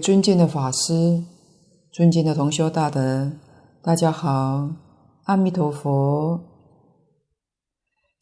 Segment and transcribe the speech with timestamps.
[0.00, 1.22] 尊敬的法师，
[1.92, 3.32] 尊敬的同修大德，
[3.82, 4.70] 大家好，
[5.24, 6.40] 阿弥陀佛。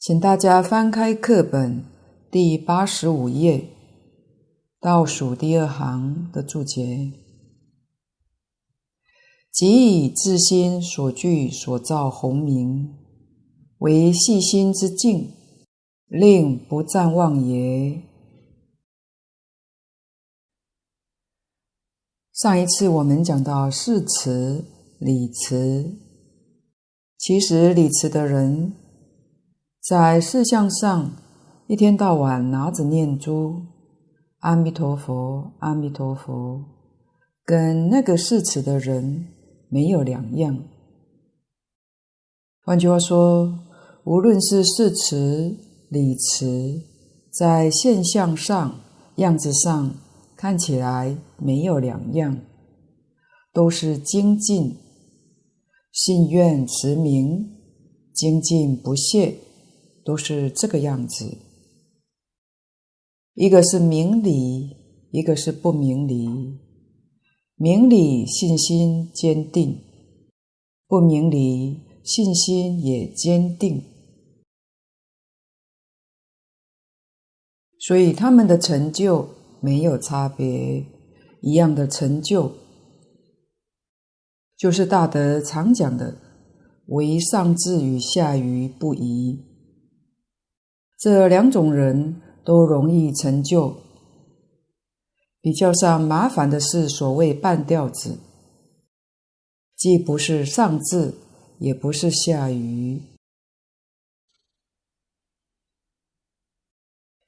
[0.00, 1.84] 请大家翻开课本
[2.32, 3.64] 第八十五页，
[4.80, 7.12] 倒数第二行的注解：
[9.52, 12.92] 即以自心所具所造洪名，
[13.78, 15.30] 为细心之境，
[16.08, 18.02] 令不暂忘也。
[22.38, 24.64] 上一次我们讲到誓持、
[25.00, 25.90] 礼持，
[27.18, 28.74] 其实礼持的人
[29.82, 31.10] 在事相上
[31.66, 33.60] 一天到晚拿着念珠
[34.38, 36.64] “阿弥陀佛，阿弥陀佛”，
[37.44, 39.26] 跟那个誓持的人
[39.68, 40.62] 没有两样。
[42.64, 43.52] 换句话说，
[44.04, 45.56] 无论是誓持、
[45.88, 46.82] 礼持，
[47.32, 48.78] 在现象上、
[49.16, 49.92] 样子上，
[50.38, 52.40] 看起来没有两样，
[53.52, 54.76] 都是精进、
[55.90, 57.56] 信愿持名、
[58.14, 59.34] 精进不懈，
[60.04, 61.38] 都是这个样子。
[63.34, 64.76] 一个是明理，
[65.10, 66.28] 一个是不明理。
[67.56, 69.80] 明理信心坚定，
[70.86, 73.82] 不明理信心也坚定，
[77.80, 79.36] 所以他们的成就。
[79.60, 80.86] 没有差别，
[81.40, 82.52] 一样的成就，
[84.56, 86.16] 就是大德常讲的
[86.86, 89.44] “唯上智与下愚不移”。
[90.98, 93.76] 这两种人都容易成就。
[95.40, 98.18] 比较上麻烦的是所谓半吊子，
[99.76, 101.14] 既不是上智，
[101.58, 103.00] 也不是下愚。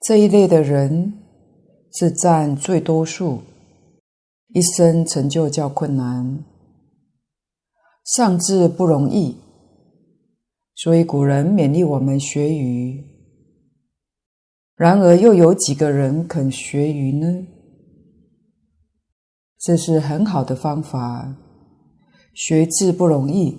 [0.00, 1.19] 这一类的人。
[1.92, 3.42] 是占最多数，
[4.54, 6.44] 一生成就较困难，
[8.04, 9.36] 上智不容易，
[10.74, 13.04] 所以古人勉励我们学愚。
[14.76, 17.46] 然而，又有几个人肯学愚呢？
[19.58, 21.36] 这是很好的方法。
[22.32, 23.58] 学智不容易，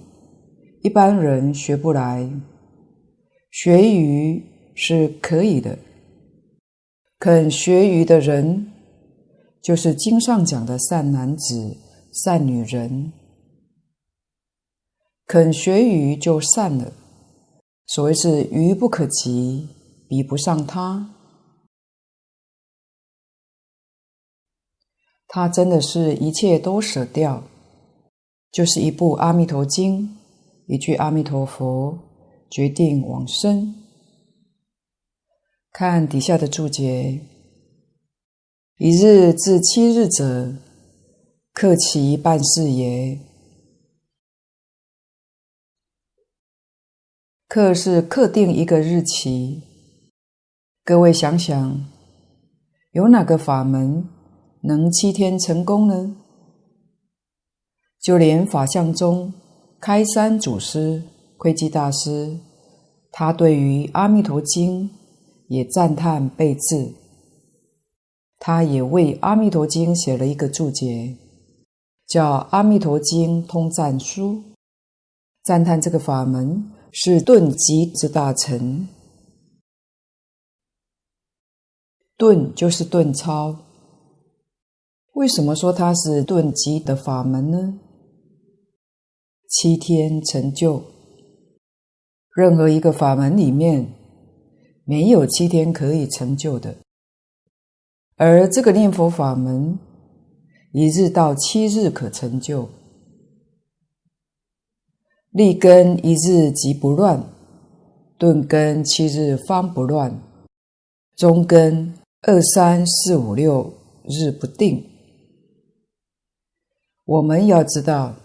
[0.82, 2.28] 一般人学不来，
[3.52, 5.78] 学愚是可以的。
[7.24, 8.72] 肯学愚的人，
[9.62, 11.78] 就是经上讲的善男子、
[12.12, 13.14] 善女人。
[15.28, 16.92] 肯学愚就善了。
[17.86, 19.70] 所谓是愚不可及，
[20.10, 21.14] 比不上他。
[25.28, 27.44] 他真的是一切都舍掉，
[28.52, 30.10] 就是一部《阿弥陀经》，
[30.66, 32.00] 一句阿弥陀佛，
[32.50, 33.76] 决定往生。
[35.74, 37.22] 看底下的注解：
[38.78, 40.54] 一日至七日者，
[41.54, 43.18] 克其半世也。
[47.48, 49.64] 克是克定一个日期。
[50.84, 51.86] 各位想想，
[52.92, 54.10] 有哪个法门
[54.64, 56.18] 能七天成功呢？
[58.02, 59.34] 就连法相宗
[59.80, 61.02] 开山祖师
[61.38, 62.38] 窥基大师，
[63.10, 64.90] 他对于《阿弥陀经》。
[65.52, 66.94] 也赞叹备至，
[68.40, 71.18] 他也为《阿弥陀经》写了一个注解，
[72.08, 74.36] 叫《阿弥陀经通赞书》，
[75.44, 78.88] 赞叹这个法门是顿极之大成。
[82.16, 83.60] 顿就是顿超，
[85.16, 87.78] 为什么说它是顿极的法门呢？
[89.50, 90.82] 七天成就，
[92.34, 94.01] 任何一个法门里面。
[94.84, 96.76] 没有七天可以成就的，
[98.18, 99.78] 而这个念佛法门，
[100.72, 102.68] 一日到七日可成就。
[105.30, 107.24] 立根一日即不乱，
[108.18, 110.22] 顿根七日方不乱，
[111.16, 111.94] 中根
[112.24, 113.74] 二三四五六
[114.04, 114.84] 日不定。
[117.06, 118.16] 我们要知道，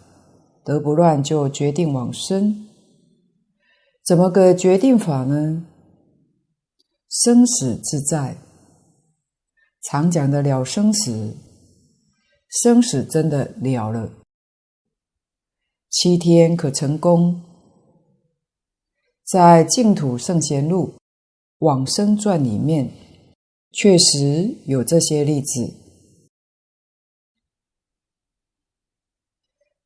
[0.64, 2.66] 得不乱就决定往生，
[4.04, 5.64] 怎么个决定法呢？
[7.08, 8.36] 生死自在，
[9.84, 11.36] 常讲的了生死，
[12.48, 14.12] 生死真的了了。
[15.88, 17.42] 七天可成功，
[19.24, 20.88] 在《净土圣贤录·
[21.60, 22.92] 往生传》里面，
[23.72, 25.74] 确实有这些例子。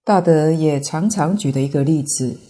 [0.02, 2.40] 大德也常常举的一个例子，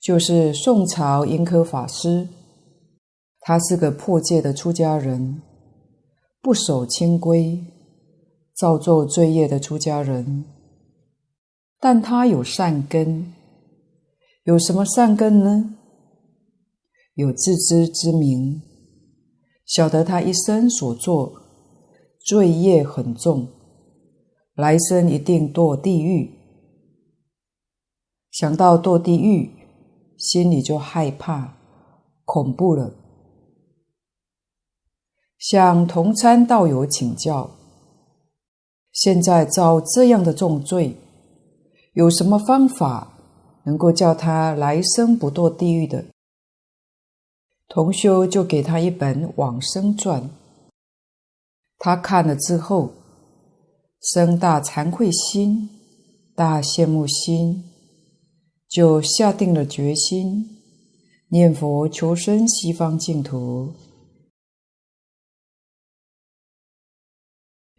[0.00, 2.28] 就是宋朝盈科法师。
[3.48, 5.40] 他是个破戒的出家人，
[6.42, 7.64] 不守清规，
[8.52, 10.44] 造作罪业的出家人，
[11.78, 13.32] 但他有善根，
[14.42, 15.76] 有什么善根呢？
[17.14, 18.60] 有自知之明，
[19.64, 21.32] 晓得他一生所作
[22.18, 23.46] 罪业很重，
[24.56, 26.32] 来生一定堕地狱。
[28.32, 29.52] 想到堕地狱，
[30.18, 31.56] 心里就害怕、
[32.24, 32.92] 恐怖了。
[35.38, 37.50] 向同参道友请教：
[38.92, 40.96] 现在造这样的重罪，
[41.92, 43.12] 有什么方法
[43.64, 46.04] 能够叫他来生不堕地狱的？
[47.68, 50.22] 同修就给他一本《往生传》，
[51.78, 52.90] 他看了之后，
[54.00, 55.68] 生大惭愧心、
[56.34, 57.64] 大羡慕心。
[58.68, 60.44] 就下定了决心，
[61.28, 63.72] 念佛求生西方净土。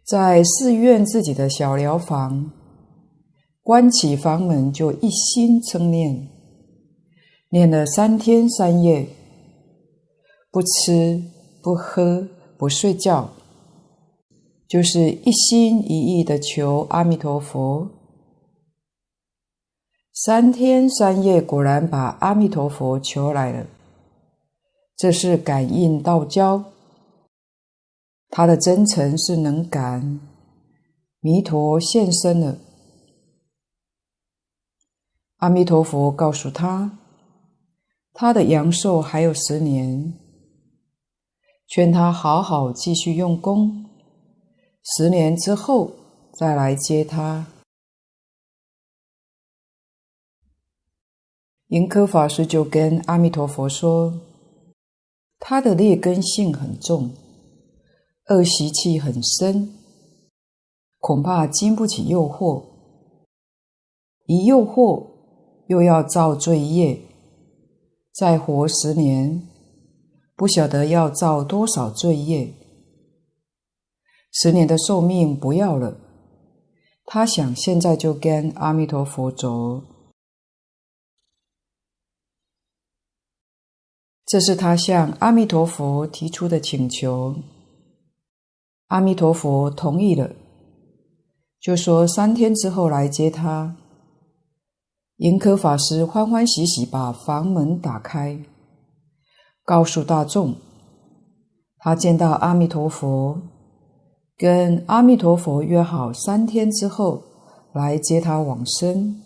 [0.08, 2.50] 在寺院自己的小寮房，
[3.62, 6.30] 关起房门，就一心称念，
[7.50, 9.06] 念了三天三夜，
[10.50, 11.22] 不吃
[11.62, 12.26] 不喝
[12.56, 13.28] 不睡觉，
[14.66, 17.90] 就是一心一意的求阿弥陀佛。
[20.14, 23.66] 三天三夜，果然把阿弥陀佛求来了。
[24.96, 26.64] 这是感应道交，
[28.30, 30.20] 他的真诚是能感，
[31.20, 32.58] 弥陀现身了。
[35.36, 36.98] 阿弥陀佛告诉他，
[38.12, 40.12] 他的阳寿还有十年，
[41.68, 43.86] 劝他好好继续用功，
[44.82, 45.92] 十年之后
[46.38, 47.46] 再来接他。
[51.68, 54.20] 盈科法师就跟阿弥陀佛说
[55.38, 57.14] ：“他的劣根性很重，
[58.28, 59.74] 恶习气很深，
[60.98, 62.64] 恐怕经不起诱惑。
[64.26, 65.06] 一诱惑，
[65.68, 67.00] 又要造罪业，
[68.12, 69.48] 再活十年，
[70.36, 72.52] 不晓得要造多少罪业。
[74.30, 75.96] 十年的寿命不要了，
[77.06, 79.82] 他想现在就跟阿弥陀佛走。”
[84.26, 87.34] 这是他向阿弥陀佛提出的请求，
[88.88, 90.30] 阿弥陀佛同意了，
[91.58, 93.76] 就说三天之后来接他。
[95.16, 98.38] 盈科法师欢欢喜喜把房门打开，
[99.64, 100.56] 告诉大众，
[101.78, 103.40] 他见到阿弥陀佛，
[104.36, 107.22] 跟阿弥陀佛约好三天之后
[107.72, 109.22] 来接他往生。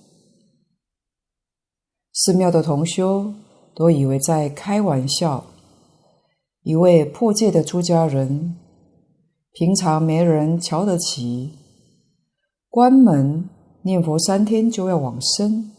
[2.13, 3.35] 寺庙的同修。
[3.75, 5.47] 都以为在开玩笑。
[6.63, 8.55] 一位破戒的出家人，
[9.53, 11.53] 平常没人瞧得起，
[12.69, 13.49] 关门
[13.83, 15.73] 念佛三天就要往生，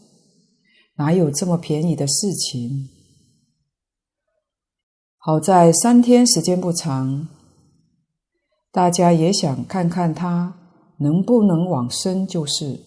[0.96, 2.88] 哪有这么便宜的事情？
[5.18, 7.28] 好在三天时间不长，
[8.70, 10.54] 大家也想看看他
[10.98, 12.80] 能不能往生，就是。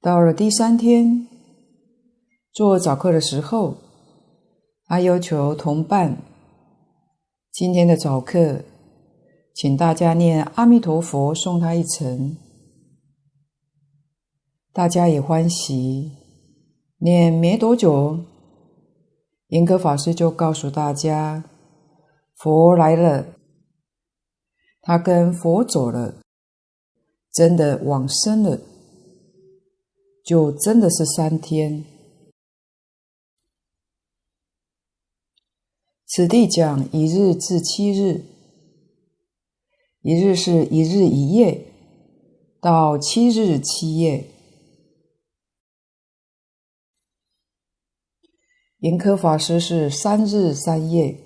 [0.00, 1.26] 到了第三天，
[2.52, 3.76] 做早课的时候。
[4.84, 6.18] 他要求同伴，
[7.50, 8.62] 今天的早课，
[9.54, 12.36] 请大家念阿弥陀佛，送他一程。
[14.72, 16.12] 大家也欢喜。
[16.98, 18.20] 念没多久，
[19.48, 21.44] 盈科法师就告诉大家，
[22.36, 23.26] 佛来了。
[24.80, 26.14] 他跟佛走了，
[27.32, 28.60] 真的往生了，
[30.24, 31.84] 就真的是三天。
[36.06, 38.24] 此地讲一日至七日，
[40.02, 41.64] 一日是一日一夜，
[42.60, 44.24] 到七日七夜。
[48.78, 51.16] 严科法师是三日三夜。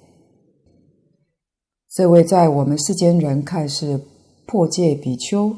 [1.89, 3.99] 这位在我们世间人看是
[4.47, 5.57] 破戒比丘，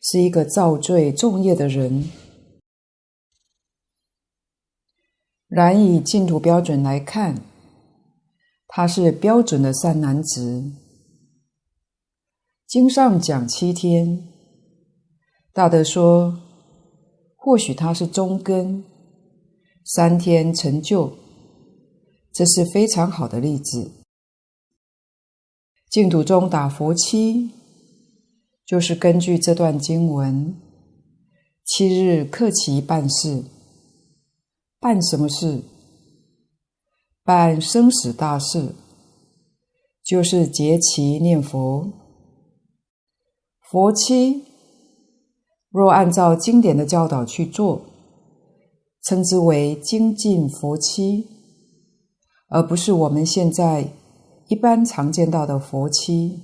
[0.00, 2.10] 是一个造罪重业的人。
[5.46, 7.40] 然以净土标准来看，
[8.66, 10.72] 他是标准的善男子。
[12.68, 14.28] 经上讲七天，
[15.54, 16.38] 大德说，
[17.34, 18.84] 或许他是中根，
[19.86, 21.16] 三天成就，
[22.30, 23.90] 这是非常好的例子。
[25.88, 27.48] 净土中打佛七，
[28.66, 30.54] 就是根据这段经文，
[31.64, 33.44] 七日克其办事，
[34.78, 35.62] 办什么事？
[37.24, 38.74] 办生死大事，
[40.04, 41.97] 就是结其念佛。
[43.70, 44.44] 佛七，
[45.68, 47.82] 若按照经典的教导去做，
[49.02, 51.26] 称之为精进佛七，
[52.48, 53.92] 而不是我们现在
[54.48, 56.40] 一般常见到的佛七。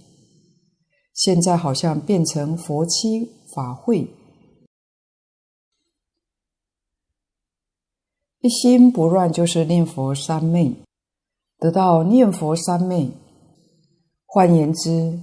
[1.15, 4.09] 现在好像变成佛七法会，
[8.41, 10.75] 一心不乱就是念佛三昧，
[11.59, 13.13] 得到念佛三昧。
[14.27, 15.21] 换言之，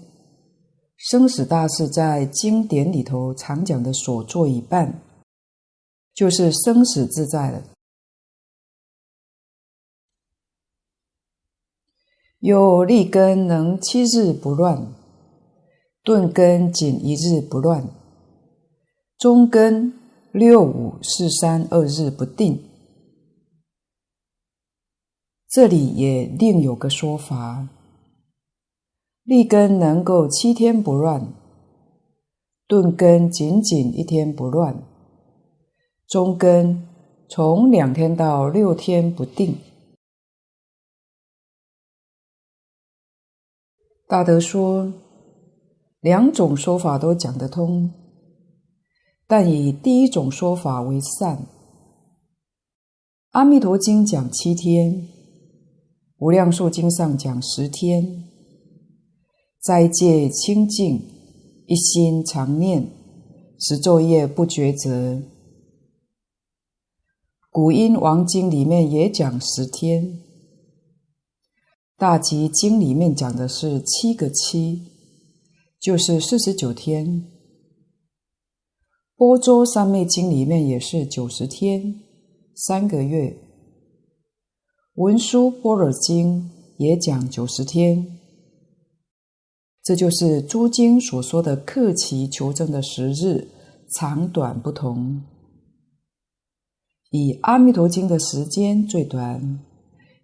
[1.04, 5.02] 生死大事在经典里头常讲的所做已办，
[6.14, 7.64] 就是生死自在了。
[12.40, 14.94] 有立根能七日不乱，
[16.04, 17.88] 顿根仅一日不乱，
[19.18, 19.92] 中根
[20.32, 22.64] 六五四三二日不定。
[25.50, 27.68] 这里也另有个说法。
[29.32, 31.34] 立根能够七天不乱，
[32.68, 34.84] 顿根仅仅一天不乱，
[36.06, 36.86] 中根
[37.30, 39.56] 从两天到六天不定。
[44.06, 44.92] 大德说，
[46.02, 47.90] 两种说法都讲得通，
[49.28, 51.48] 但以第一种说法为善。
[53.30, 55.08] 阿弥陀经讲七天，
[56.18, 58.28] 无量寿经上讲十天。
[59.62, 61.00] 斋戒清净，
[61.68, 62.90] 一心常念，
[63.60, 65.22] 十昼夜不抉择。
[67.52, 70.20] 古音王经里面也讲十天，
[71.96, 74.82] 大集经里面讲的是七个七，
[75.80, 77.28] 就是四十九天。
[79.16, 82.02] 波州三昧经里面也是九十天，
[82.56, 83.38] 三个月。
[84.96, 86.50] 文殊般若经
[86.80, 88.18] 也讲九十天。
[89.84, 93.48] 这就是诸经所说的克期求证的时日
[93.98, 95.24] 长短不同。
[97.10, 99.60] 以阿弥陀经的时间最短，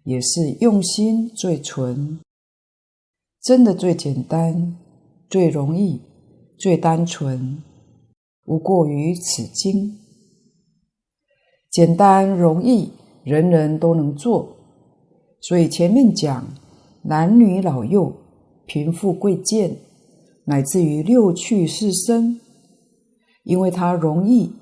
[0.04, 2.20] 也是用心最纯，
[3.42, 4.76] 真的最简单、
[5.28, 6.00] 最容易、
[6.56, 7.62] 最单纯，
[8.44, 9.98] 无过于此经。
[11.70, 12.92] 简单容易，
[13.24, 14.56] 人人都能做，
[15.42, 16.46] 所以前面讲
[17.02, 18.14] 男女老幼。
[18.68, 19.78] 贫富贵贱，
[20.44, 22.38] 乃至于六趣四生，
[23.44, 24.52] 因为它容易、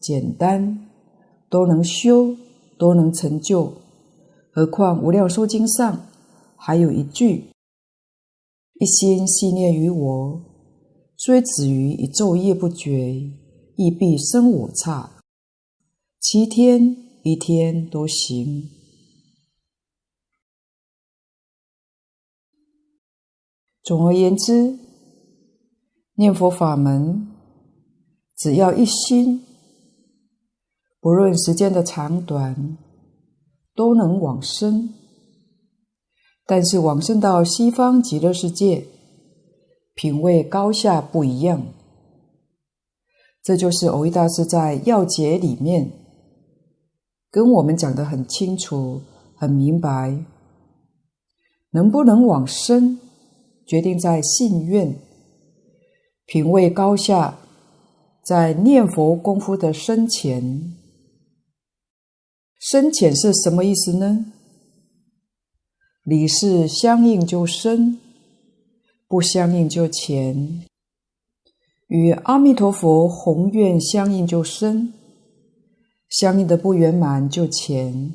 [0.00, 0.88] 简单，
[1.50, 2.34] 都能修，
[2.78, 3.74] 都能成就。
[4.50, 6.06] 何况《无量寿经》上
[6.56, 7.50] 还有一句
[8.80, 10.40] ：“一心系念于我，
[11.18, 13.14] 虽止于一昼夜不绝，
[13.76, 15.10] 亦必生我刹。”
[16.18, 18.79] 七天一天都行。
[23.82, 24.78] 总而言之，
[26.14, 27.28] 念佛法门
[28.36, 29.42] 只要一心，
[31.00, 32.76] 不论时间的长短，
[33.74, 34.90] 都能往生。
[36.46, 38.86] 但是往生到西方极乐世界，
[39.94, 41.66] 品位高下不一样。
[43.42, 45.90] 这就是蕅益大师在要解里面
[47.30, 49.00] 跟我们讲得很清楚、
[49.36, 50.22] 很明白，
[51.70, 52.98] 能不能往生？
[53.70, 54.96] 决定在信愿、
[56.26, 57.38] 品位高下，
[58.24, 60.74] 在念佛功夫的深浅。
[62.58, 64.32] 深浅是什么意思呢？
[66.02, 68.00] 理事相应就深，
[69.06, 70.66] 不相应就浅。
[71.86, 74.92] 与阿弥陀佛宏愿相应就深，
[76.08, 78.12] 相应的不圆满就浅。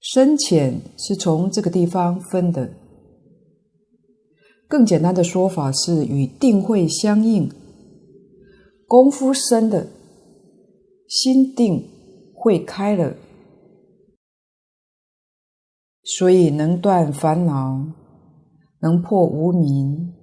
[0.00, 2.68] 深浅是从这个地方分的。
[4.72, 7.46] 更简单的说法是与定慧相应，
[8.86, 9.86] 功夫深的，
[11.06, 11.86] 心定
[12.34, 13.14] 会开了，
[16.02, 17.84] 所以能断烦恼，
[18.80, 20.14] 能破无明，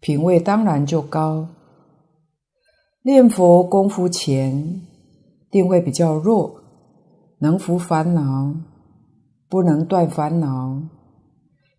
[0.00, 1.46] 品位当然就高。
[3.04, 4.82] 念佛功夫浅，
[5.52, 6.52] 定慧比较弱，
[7.38, 8.56] 能伏烦恼，
[9.48, 10.82] 不能断烦恼。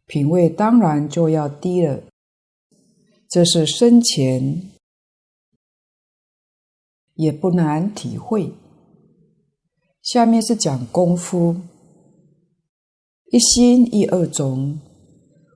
[0.05, 2.03] 品位当然就要低了，
[3.29, 4.71] 这是生前，
[7.15, 8.53] 也不难体会。
[10.01, 11.55] 下面是讲功夫，
[13.31, 14.79] 一心一二种，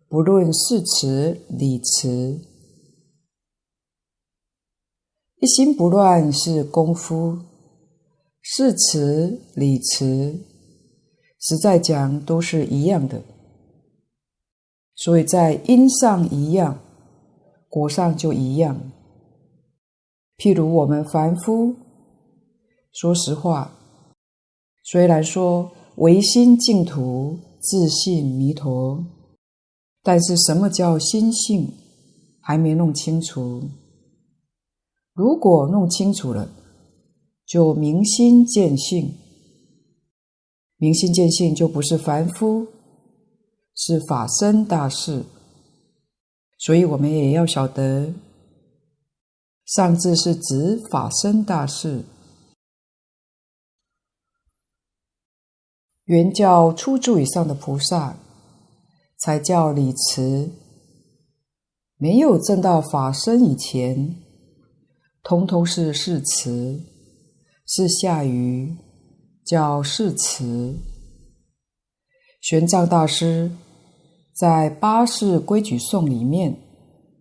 [0.07, 2.39] 不论是词理词，
[5.39, 7.39] 一心不乱是功夫，
[8.41, 10.39] 是词理词，
[11.39, 13.21] 实在讲都是一样的。
[14.97, 16.79] 所以在因上一样，
[17.69, 18.77] 果上就一样。
[20.37, 21.75] 譬如我们凡夫，
[22.91, 23.71] 说实话，
[24.83, 29.05] 虽然说唯心净土、自性弥陀，
[30.01, 31.71] 但是什么叫心性，
[32.41, 33.63] 还没弄清楚。
[35.13, 36.49] 如果弄清楚了，
[37.45, 39.13] 就明心见性。
[40.77, 42.67] 明心见性就不是凡夫，
[43.77, 45.23] 是法身大事。
[46.57, 48.13] 所以我们也要晓得。
[49.65, 52.05] 上智是指法身大事，
[56.05, 58.15] 圆教初住以上的菩萨
[59.19, 60.49] 才叫理持，
[61.97, 64.15] 没有证到法身以前，
[65.21, 66.79] 通通是视持，
[67.65, 68.73] 是下愚，
[69.45, 70.77] 叫视持。
[72.39, 73.51] 玄奘大师
[74.37, 76.59] 在《八识规矩颂》里面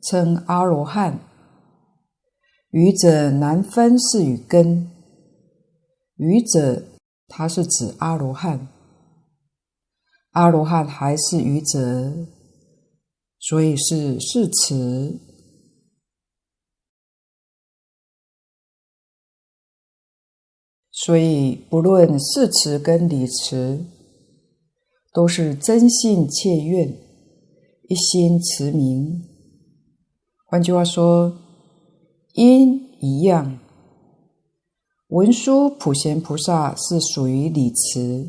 [0.02, 1.18] 称阿罗汉。
[2.72, 4.90] 愚者难分是与根，
[6.16, 6.82] 愚者
[7.26, 8.68] 他是指阿罗汉，
[10.32, 12.12] 阿罗汉还是愚者，
[13.38, 15.18] 所以是视持。
[20.90, 23.86] 所以不论视持跟理词，
[25.14, 27.05] 都是真信切愿，
[27.88, 29.22] 一心持名。
[30.44, 31.38] 换句话说。
[32.38, 33.58] 因一样，
[35.08, 38.28] 文殊普贤菩萨是属于理持。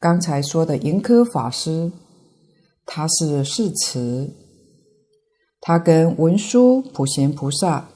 [0.00, 1.92] 刚才说的盈科法师，
[2.84, 4.28] 他是视持，
[5.60, 7.88] 他跟文殊普贤菩萨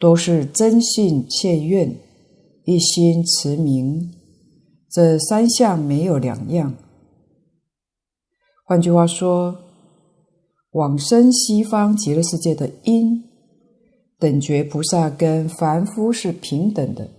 [0.00, 1.96] 都是真信切愿，
[2.64, 4.12] 一心持名，
[4.90, 6.74] 这三项没有两样。
[8.68, 9.56] 换句话说，
[10.72, 13.22] 往生西方极乐世界的因。
[14.18, 17.10] 等觉菩萨跟凡夫是平等的，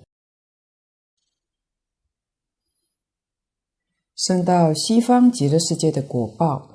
[4.16, 6.68] 生到西方极乐世界的果报，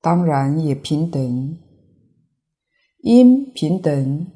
[0.00, 1.58] 当然也平等，
[3.02, 4.26] 因平等，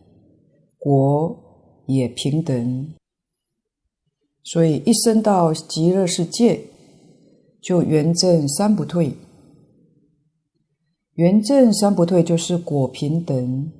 [0.79, 2.95] 果也平等，
[4.45, 6.67] 所以一生到极乐世界，
[7.63, 9.17] 就圆证三不退，
[11.15, 13.73] 圆证三不退就是果平等。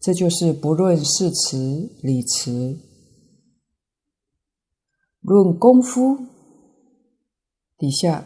[0.00, 2.78] 这就是不论视持、理持，
[5.20, 6.18] 论功夫
[7.76, 8.24] 底下，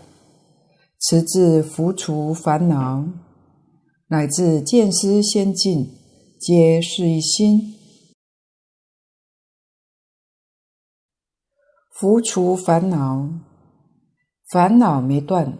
[0.99, 3.09] 持志伏除烦恼，
[4.09, 5.87] 乃至见思先尽，
[6.39, 7.75] 皆是一心。
[11.93, 13.31] 伏除烦恼，
[14.51, 15.57] 烦恼没断，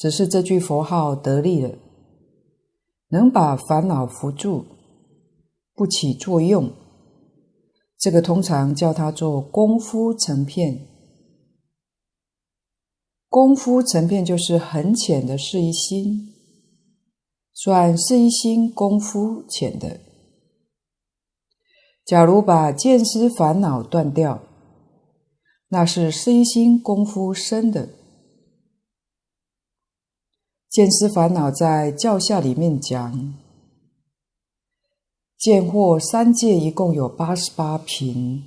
[0.00, 1.76] 只是这句佛号得力了，
[3.10, 4.64] 能把烦恼伏住。
[5.74, 6.72] 不起作用，
[7.98, 10.86] 这个通常叫它做功夫成片。
[13.28, 16.32] 功夫成片就是很浅的是一心，
[17.52, 20.00] 算是一心功夫浅的。
[22.06, 24.42] 假如把见思烦恼断掉，
[25.68, 27.99] 那是是一心功夫深的。
[30.70, 33.34] 见思烦恼在教下里面讲。
[35.36, 38.44] 见惑三界一共有八十八品，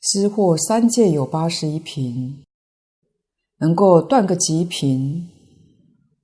[0.00, 2.44] 思惑三界有八十一品，
[3.58, 5.28] 能够断个极品，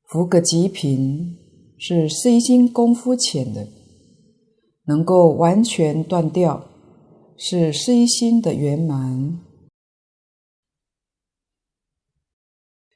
[0.07, 1.37] 伏个极品，
[1.77, 3.67] 是是一心功夫浅的；
[4.85, 6.65] 能够完全断掉，
[7.37, 9.41] 是是一心的圆满。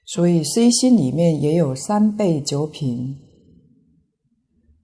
[0.07, 3.19] 所以，心里面也有三倍九品。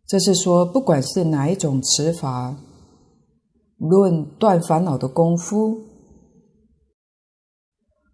[0.07, 2.57] 这是说，不管是哪一种持法，
[3.77, 5.83] 论断烦恼的功夫，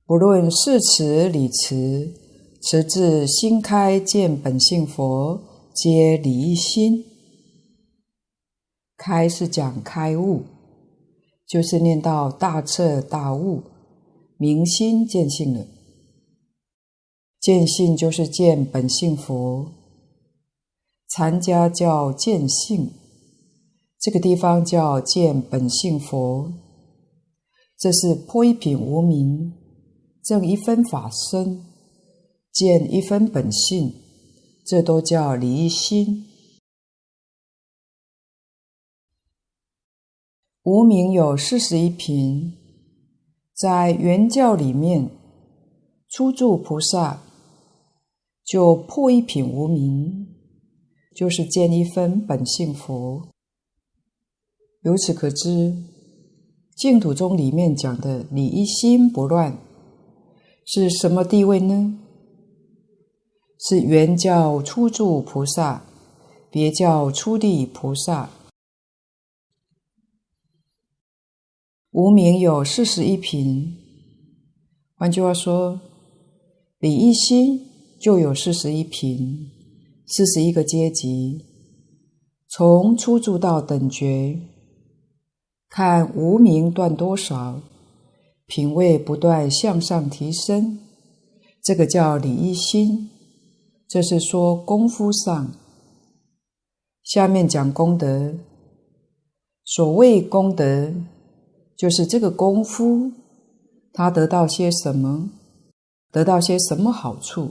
[0.04, 2.12] 不论是持、理持，
[2.60, 5.40] 持至心开见本性佛，
[5.74, 7.04] 皆理一心。
[8.96, 10.42] 开是讲开悟，
[11.46, 13.62] 就是念到大彻大悟，
[14.38, 15.66] 明心见性了。
[17.46, 19.72] 见性就是见本性佛。
[21.08, 22.90] 禅家叫见性，
[24.00, 26.52] 这个地方叫见本性佛。
[27.78, 29.52] 这是破一品无明，
[30.24, 31.64] 证一分法身，
[32.50, 33.94] 见一分本性，
[34.66, 36.26] 这都叫离心。
[40.64, 42.54] 无明有四十一品，
[43.54, 45.08] 在圆教里面，
[46.08, 47.22] 初住菩萨
[48.46, 50.28] 就破一品无名，
[51.16, 53.28] 就是见一分本性佛。
[54.82, 55.74] 由此可知，
[56.76, 59.58] 净土宗里面讲的理一心不乱，
[60.64, 61.98] 是什么地位呢？
[63.58, 65.84] 是原教初住菩萨，
[66.48, 68.30] 别教初地菩萨。
[71.90, 73.76] 无名有四十一品，
[74.94, 75.80] 换句话说，
[76.78, 77.66] 理一心
[77.98, 79.50] 就有四十一品，
[80.06, 81.44] 四十一个阶级，
[82.48, 84.38] 从初住到等觉。
[85.68, 87.60] 看无名断多少，
[88.46, 90.78] 品位不断向上提升，
[91.62, 93.10] 这个叫理一心。
[93.88, 95.52] 这是说功夫上。
[97.02, 98.34] 下面讲功德。
[99.64, 100.92] 所谓功德，
[101.76, 103.10] 就是这个功夫，
[103.92, 105.28] 他得到些什么，
[106.12, 107.50] 得到些什么好处。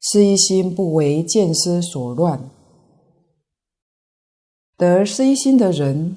[0.00, 2.50] 是一心不为见思所乱。
[4.76, 6.16] 得是一心的人，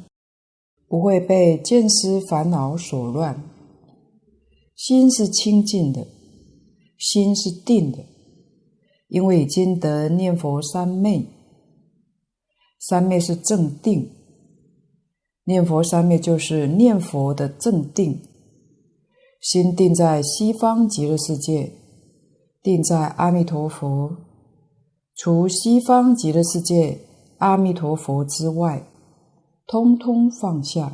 [0.88, 3.44] 不会被见思烦恼所乱，
[4.74, 6.08] 心是清净的，
[6.98, 8.06] 心是定的，
[9.10, 11.28] 因为已经得念佛三昧，
[12.80, 14.10] 三昧是正定，
[15.44, 18.22] 念佛三昧就是念佛的正定，
[19.42, 21.70] 心定在西方极乐世界，
[22.64, 24.16] 定在阿弥陀佛，
[25.14, 26.98] 除西方极乐世界。
[27.40, 28.88] 阿弥陀佛之外，
[29.68, 30.94] 通通放下，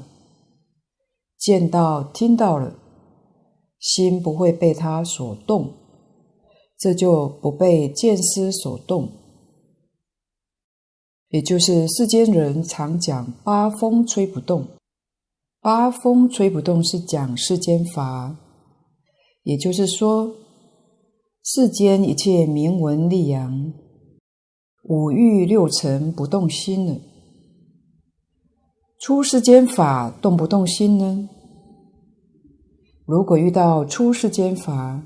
[1.38, 2.74] 见到、听到了，
[3.78, 5.72] 心不会被他所动，
[6.76, 9.12] 这就不被见思所动。
[11.28, 14.66] 也就是世间人常讲“八风吹不动”，
[15.62, 18.36] 八风吹不动是讲世间法，
[19.44, 20.34] 也就是说，
[21.52, 23.74] 世间一切名闻利养。
[24.84, 26.96] 五欲六尘不动心了，
[29.00, 31.28] 出世间法动不动心呢？
[33.04, 35.02] 如果遇到出世间法，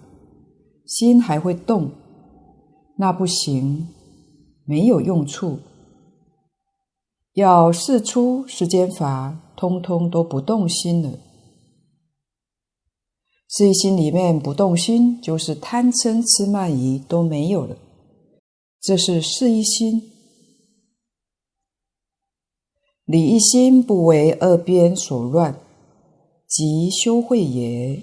[0.85, 1.91] 心还会动，
[2.97, 3.87] 那不行，
[4.65, 5.59] 没有用处。
[7.35, 11.17] 要是出世间法，通通都不动心了。
[13.55, 17.77] 是一心里面不动心，就是贪嗔痴慢疑都没有了。
[18.81, 20.11] 这是是一心，
[23.05, 25.59] 理一心不为二边所乱，
[26.47, 28.01] 即修慧也。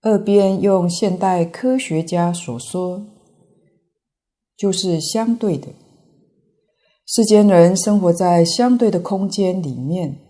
[0.00, 3.04] 二边用现代科学家所说，
[4.56, 5.68] 就是相对的。
[7.06, 10.23] 世间人生活在相对的空间里面，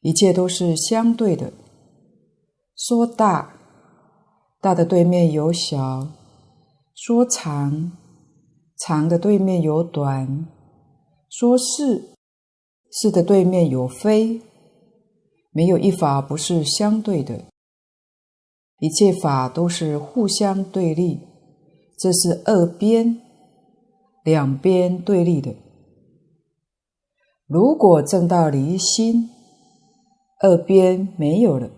[0.00, 1.52] 一切都是相对的。
[2.76, 3.56] 说大。
[4.62, 6.06] 大的对面有小，
[6.94, 7.92] 说长，
[8.76, 10.46] 长的对面有短，
[11.30, 12.10] 说是，
[12.92, 14.42] 是的对面有非，
[15.50, 17.46] 没有一法不是相对的，
[18.80, 21.20] 一切法都是互相对立，
[21.98, 23.18] 这是二边，
[24.22, 25.54] 两边对立的。
[27.46, 29.30] 如果正到离心，
[30.40, 31.70] 二边没有了。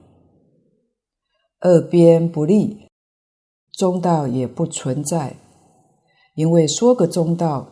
[1.60, 2.88] 二边不立，
[3.72, 5.36] 中道也不存在，
[6.34, 7.68] 因为说个中道，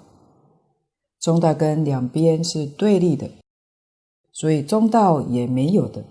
[1.20, 3.29] 中道跟两边是对立的，
[4.33, 6.05] 所以中道也没有的。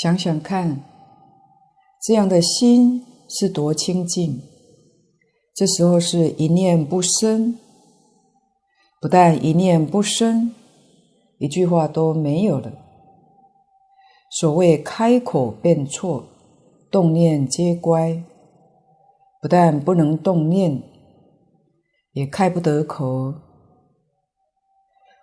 [0.00, 0.84] 想想看，
[2.04, 4.40] 这样的心是多清净，
[5.54, 7.58] 这时候是一念不生，
[9.00, 10.54] 不但一念不生，
[11.38, 12.72] 一句话都没有了。
[14.30, 16.24] 所谓开口便错，
[16.90, 18.22] 动念皆乖。
[19.40, 20.82] 不但不能动念，
[22.12, 23.34] 也开不得口。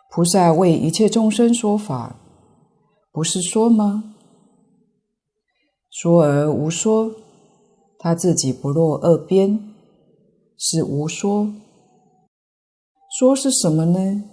[0.10, 2.16] 菩萨为一切众生说法，
[3.12, 4.14] 不是说吗？
[5.90, 7.12] 说而无说，
[8.00, 9.74] 他自己不落二边，
[10.58, 11.52] 是无说。
[13.20, 14.24] 说是什么呢？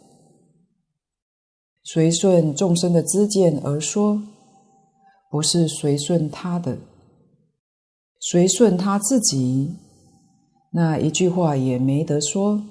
[1.82, 4.22] 随顺众生的知见而说。
[5.30, 6.76] 不是随顺他的，
[8.18, 9.76] 随顺他自己，
[10.72, 12.64] 那一句话也没得说。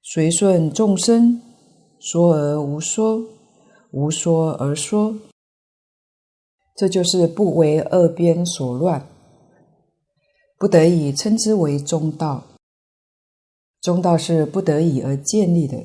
[0.00, 1.42] 随顺众生，
[1.98, 3.20] 说而无说，
[3.90, 5.16] 无说而说，
[6.76, 9.04] 这就是不为二边所乱，
[10.56, 12.44] 不得已称之为中道。
[13.80, 15.84] 中道是不得已而建立的，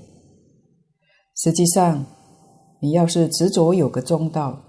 [1.36, 2.06] 实际上。
[2.82, 4.60] 你要是执着有个中道，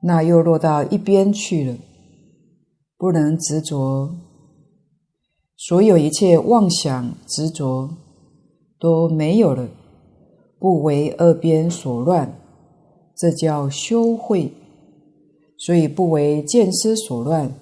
[0.00, 1.76] 那又落到一边去了，
[2.96, 4.14] 不能执着。
[5.58, 7.90] 所有一切妄想执着
[8.80, 9.68] 都没有了，
[10.58, 12.34] 不为二边所乱，
[13.14, 14.54] 这叫修慧。
[15.58, 17.52] 所以不为见思所乱，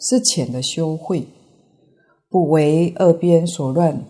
[0.00, 1.28] 是浅的修慧；
[2.28, 4.04] 不为二边所乱，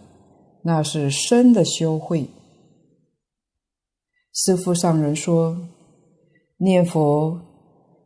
[0.62, 2.26] 那是深的修慧。
[4.35, 5.68] 师父上人说
[6.57, 7.38] ：“念佛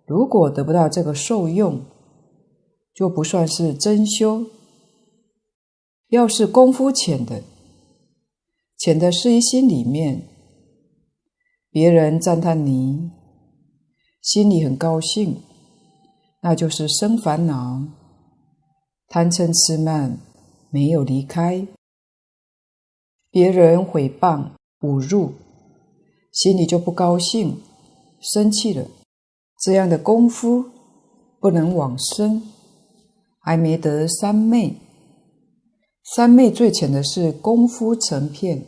[0.04, 1.80] 如果得不到这个受用，
[2.92, 4.44] 就不算是真修。
[6.08, 7.44] 要是功夫浅的，
[8.76, 10.26] 浅的是一心里面，
[11.70, 13.12] 别人赞叹你，
[14.20, 15.40] 心里很高兴，
[16.42, 17.84] 那就是生烦恼，
[19.06, 20.18] 贪嗔痴慢
[20.70, 21.64] 没有离开。
[23.30, 25.32] 别人毁谤侮辱。”
[26.36, 27.62] 心里就不高兴，
[28.20, 28.86] 生气了。
[29.58, 30.66] 这样的功夫
[31.40, 32.42] 不能往生，
[33.40, 34.76] 还没得三昧。
[36.14, 38.66] 三昧最浅的是功夫成片。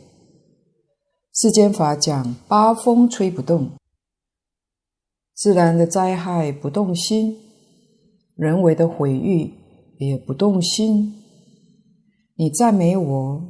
[1.31, 3.69] 世间法讲八风吹不动，
[5.35, 7.37] 自然的灾害不动心，
[8.35, 9.53] 人为的毁誉
[9.99, 11.13] 也不动心。
[12.35, 13.43] 你赞美我，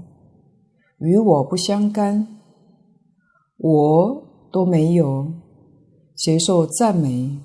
[0.97, 2.38] 与我不相干。
[3.60, 5.32] 我都没有，
[6.15, 7.38] 谁受赞美？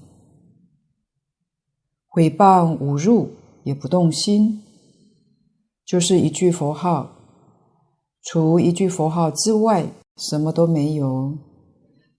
[2.08, 3.30] 毁谤侮辱
[3.64, 4.62] 也不动心，
[5.84, 7.10] 就是一句佛号，
[8.22, 11.36] 除一句佛号之外，什么都没有。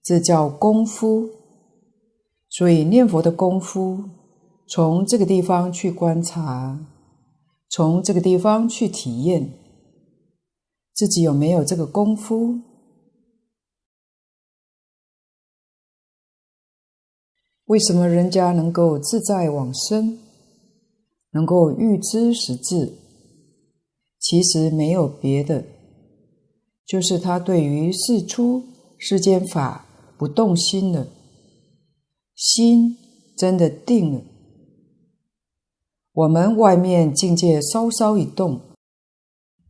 [0.02, 1.30] 这叫功夫。
[2.50, 4.04] 所以念佛的功夫，
[4.68, 6.78] 从这个地方去观察，
[7.70, 9.50] 从这个地方去体验，
[10.94, 12.60] 自己有没有这个功夫？
[17.66, 20.18] 为什么人家能够自在往生，
[21.32, 22.92] 能够预知实质？
[24.20, 25.64] 其实没有别的，
[26.86, 28.62] 就是他对于世出
[28.98, 31.08] 世间法不动心了，
[32.34, 32.96] 心
[33.36, 34.22] 真的定了。
[36.12, 38.60] 我们外面境界稍稍一动，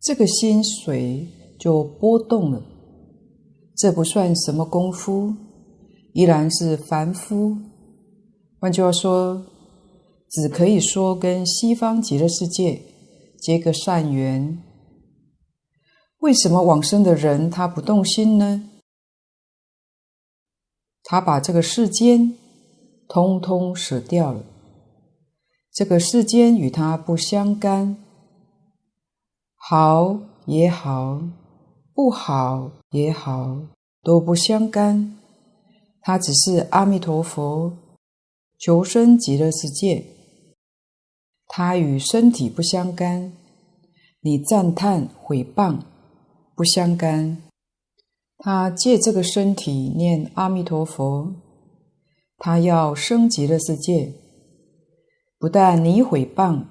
[0.01, 1.27] 这个心水
[1.59, 2.63] 就波动了，
[3.75, 5.35] 这不算什么功夫，
[6.13, 7.57] 依然是凡夫。
[8.59, 9.45] 换句话说，
[10.31, 12.81] 只可以说跟西方极乐世界
[13.39, 14.63] 结个善缘。
[16.21, 18.69] 为什么往生的人他不动心呢？
[21.05, 22.35] 他把这个世间
[23.07, 24.43] 通通舍掉了，
[25.73, 27.97] 这个世间与他不相干，
[29.55, 31.21] 好也好，
[31.95, 33.59] 不好也好，
[34.03, 35.17] 都不相干。
[36.01, 37.73] 他只是阿弥陀佛。
[38.59, 40.05] 求生极乐世界，
[41.47, 43.33] 它与身体不相干，
[44.21, 45.81] 你赞叹毁谤
[46.55, 47.43] 不相干。
[48.39, 51.35] 他借这个身体念阿弥陀佛，
[52.37, 54.13] 他要升级的世界，
[55.39, 56.65] 不但你毁谤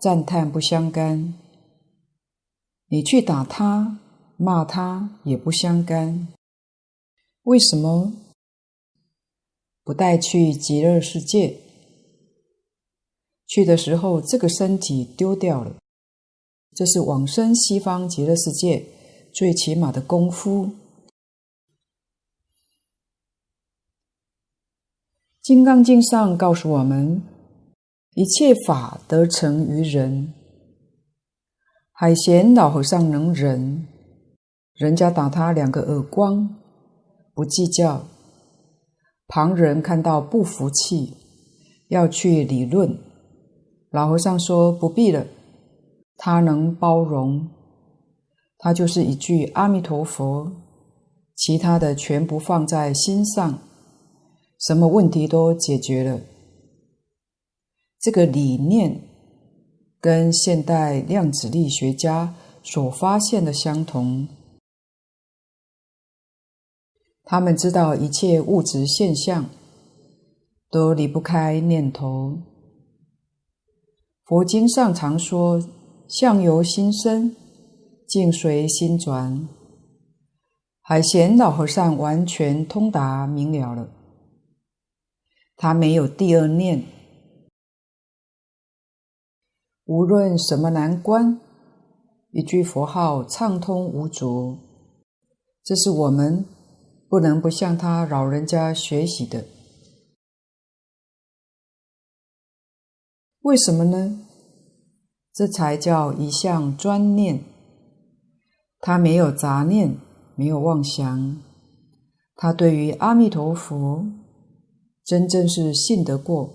[0.00, 1.34] 赞叹不相干，
[2.88, 3.98] 你去打他
[4.36, 6.28] 骂他也不相干。
[7.42, 8.12] 为什么？
[9.82, 11.56] 不带去极乐世界，
[13.46, 15.76] 去的时候这个身体丢掉了，
[16.74, 18.86] 这是往生西方极乐世界
[19.32, 20.66] 最起码的功夫。
[25.42, 27.22] 《金刚经》上告诉我们，
[28.14, 30.32] 一切法得成于忍。
[31.90, 33.88] 海贤老和尚能忍，
[34.74, 36.56] 人家打他两个耳光，
[37.34, 38.06] 不计较。
[39.32, 41.14] 旁人看到不服气，
[41.86, 42.98] 要去理论，
[43.90, 45.24] 老和尚说不必了，
[46.16, 47.48] 他能包容，
[48.58, 50.50] 他就是一句阿弥陀佛，
[51.36, 53.60] 其他的全不放在心上，
[54.58, 56.20] 什么问题都解决了。
[58.00, 59.00] 这个理念
[60.00, 64.26] 跟现代量子力学家所发现的相同。
[67.24, 69.46] 他们知道一切物质现象
[70.70, 72.38] 都离不开念头。
[74.24, 75.60] 佛经上常说
[76.08, 77.34] ：“相由心生，
[78.06, 79.48] 境随心转。”
[80.82, 83.88] 海贤老和尚完全通达明了了，
[85.56, 86.84] 他没有第二念。
[89.84, 91.40] 无论什么难关，
[92.30, 94.58] 一句佛号畅通无阻。
[95.64, 96.44] 这是我们。
[97.10, 99.44] 不能不向他老人家学习的。
[103.40, 104.28] 为什么呢？
[105.34, 107.42] 这才叫一向专念。
[108.78, 109.96] 他没有杂念，
[110.36, 111.42] 没有妄想，
[112.36, 114.06] 他对于阿弥陀佛
[115.04, 116.54] 真正是信得过。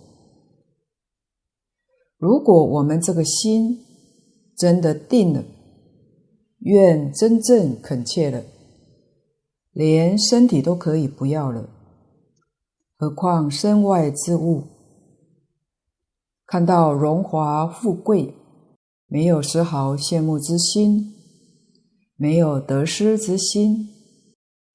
[2.18, 3.86] 如果我们这个心
[4.56, 5.44] 真的定了，
[6.60, 8.41] 愿真正恳切了，
[9.76, 11.70] 连身体都可以不要了，
[12.98, 14.64] 何况身外之物？
[16.48, 18.34] 看到荣华富贵，
[19.08, 21.14] 没有丝毫羡慕之心，
[22.16, 23.90] 没有得失之心，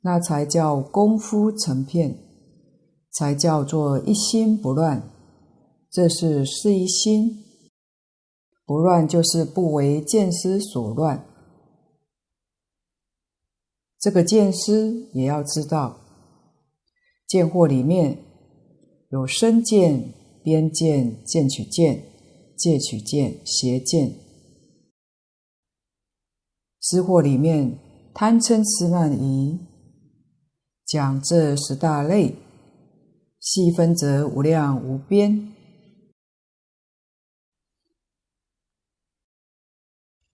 [0.03, 2.19] 那才叫功夫成片，
[3.11, 5.03] 才叫做一心不乱。
[5.91, 7.43] 这是是一心，
[8.67, 11.25] 不乱就是不为见思所乱。
[14.01, 16.01] 这个见思也要知道，
[17.27, 18.17] 见惑里面
[19.11, 22.03] 有身见、边见、见取见、
[22.57, 24.15] 戒取见、邪见。
[26.81, 27.79] 思惑里面
[28.15, 29.59] 贪嗔痴慢疑，
[30.87, 32.37] 讲这十大类，
[33.39, 35.55] 细分则无量无边。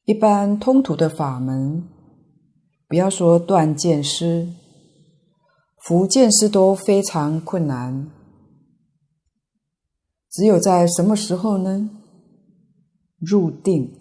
[0.04, 1.82] 一般通途的法门，
[2.88, 4.48] 不要说断见思，
[5.78, 8.10] 伏见思都非常困难。
[10.30, 11.90] 只有在什么时候呢？
[13.18, 13.92] 入定，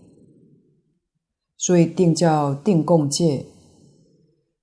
[1.58, 3.46] 所以定叫定共戒。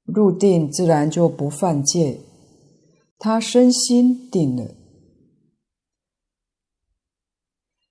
[0.05, 2.21] 入定自然就不犯戒，
[3.19, 4.75] 他身心定了，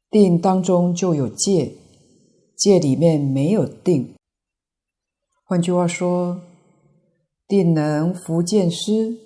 [0.09, 1.73] 定当中就有戒。
[2.55, 4.13] 戒里面没有定，
[5.51, 6.39] 换句话说，
[7.45, 9.17] 定能伏见思，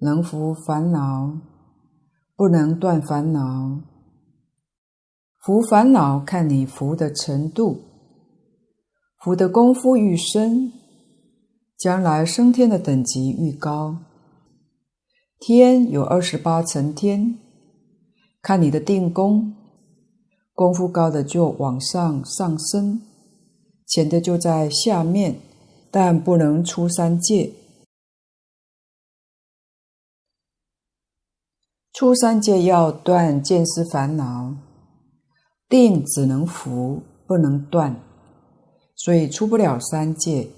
[0.00, 1.38] 能伏烦恼，
[2.36, 3.80] 不能断烦恼。
[5.38, 7.80] 伏烦恼看你伏的程度，
[9.24, 10.70] 伏的功夫愈深，
[11.78, 13.96] 将来升天的等级愈高。
[15.40, 17.38] 天有二十八层天，
[18.42, 19.54] 看你的定功。
[20.52, 23.00] 功夫高的就往上上升，
[23.88, 25.40] 浅的就在下面，
[25.90, 27.52] 但不能出三界。
[31.92, 34.54] 出三界要断见思烦恼，
[35.68, 38.00] 定只能伏，不能断，
[38.94, 40.50] 所以出不了三界。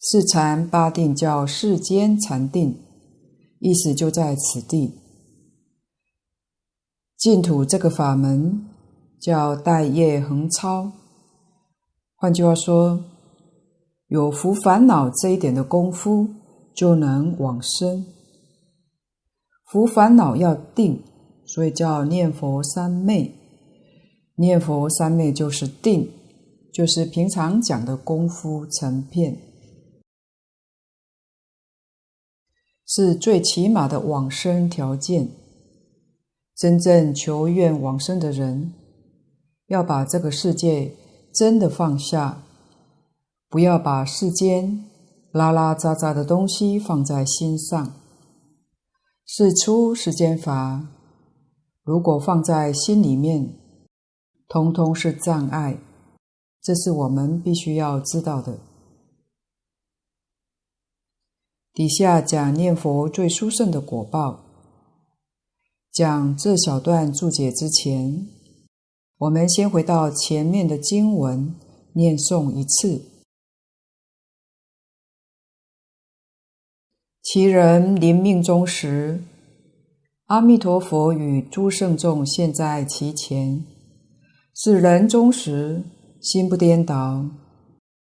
[0.00, 2.80] 四禅八定叫世间禅定，
[3.60, 4.98] 意思就在此地。
[7.16, 8.70] 净土这个法门。
[9.18, 10.92] 叫带业横超，
[12.18, 13.04] 换句话说，
[14.08, 16.26] 有伏烦恼这一点的功夫，
[16.74, 18.06] 就能往生。
[19.70, 21.02] 伏烦恼要定，
[21.44, 23.32] 所以叫念佛三昧。
[24.36, 26.10] 念佛三昧就是定，
[26.72, 29.36] 就是平常讲的功夫成片，
[32.86, 35.28] 是最起码的往生条件。
[36.56, 38.72] 真正求愿往生的人。
[39.66, 40.92] 要把这个世界
[41.36, 42.42] 真的放下，
[43.50, 44.86] 不要把世间
[45.32, 47.92] 拉拉杂杂的东西放在心上。
[49.26, 50.86] 事出世间法，
[51.82, 53.52] 如果放在心里面，
[54.48, 55.78] 通通是障碍。
[56.62, 58.58] 这是我们必须要知道的。
[61.74, 64.40] 底下讲念佛最殊胜的果报，
[65.92, 68.35] 讲这小段注解之前。
[69.18, 71.54] 我们先回到前面的经文，
[71.94, 73.02] 念诵一次。
[77.22, 79.22] 其人临命终时，
[80.26, 83.64] 阿弥陀佛与诸圣众现在其前，
[84.54, 85.82] 是人终时
[86.20, 87.24] 心不颠倒，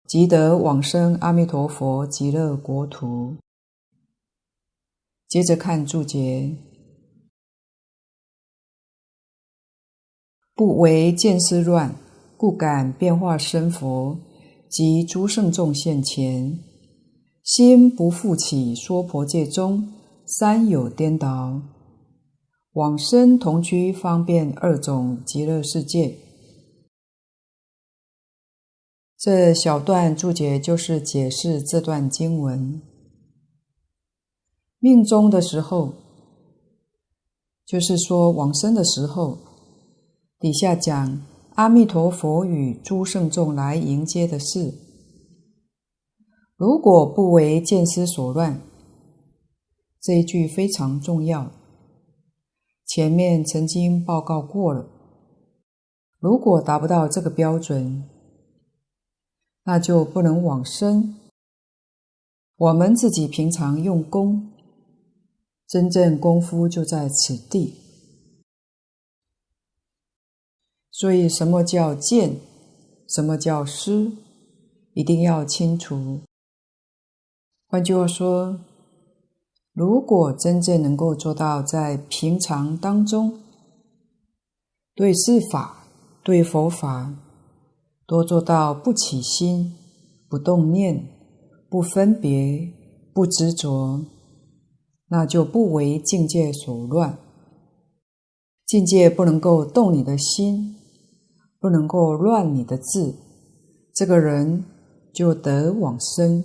[0.07, 3.35] 即得往生阿弥陀佛极乐国土。
[5.27, 6.55] 接着看注解。
[10.55, 11.93] 不为见思乱，
[12.37, 14.17] 故敢变化身佛
[14.69, 16.57] 及诸圣众现前，
[17.43, 19.91] 心不复起娑婆界中
[20.25, 21.61] 三有颠倒，
[22.71, 26.15] 往生同居方便二种极乐世界。
[29.17, 32.81] 这小段注解就是解释这段经文。
[34.79, 35.91] 命终的时候，
[37.65, 39.37] 就是说往生的时候。
[40.37, 41.21] 底下讲
[41.55, 44.73] 阿弥陀佛与诸圣众来迎接的事，
[46.57, 48.61] 如果不为见思所乱，
[50.01, 51.51] 这一句非常重要。
[52.85, 54.85] 前面曾经报告过了，
[56.19, 58.03] 如果达不到这个标准，
[59.63, 61.15] 那就不能往生。
[62.57, 64.51] 我们自己平常用功，
[65.67, 67.84] 真正功夫就在此地。
[70.97, 72.37] 所以，什么叫见？
[73.09, 74.13] 什么叫思？
[74.93, 76.21] 一定要清楚。
[77.67, 78.57] 换句话说，
[79.73, 83.41] 如果真正能够做到在平常当中，
[84.95, 85.85] 对事法、
[86.23, 87.13] 对佛法，
[88.07, 89.75] 多做到不起心、
[90.29, 91.09] 不动念、
[91.69, 92.71] 不分别、
[93.13, 94.05] 不执着，
[95.09, 97.17] 那就不为境界所乱。
[98.65, 100.74] 境界不能够动你的心。
[101.59, 103.13] 不能够乱你的智，
[103.93, 104.65] 这个人
[105.13, 106.43] 就得往生。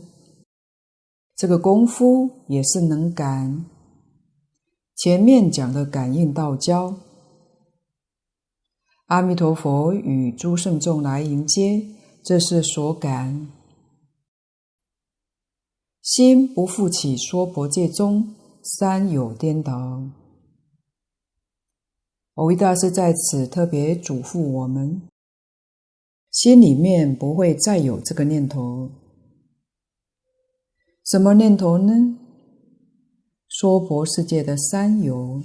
[1.36, 3.64] 这个功夫也是能感。
[4.96, 6.94] 前面讲的感应道交，
[9.06, 11.86] 阿弥陀佛与诸圣众来迎接，
[12.22, 13.48] 这是所感。
[16.02, 20.02] 心不复起，娑婆界中三有颠倒。
[22.34, 25.02] 蕅益大师在此特别嘱咐我们。
[26.30, 28.88] 心里面不会再有这个念头，
[31.04, 32.16] 什么念头呢？
[33.48, 35.42] 娑婆世界的三有，